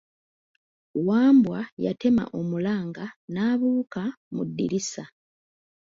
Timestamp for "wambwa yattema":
1.07-2.23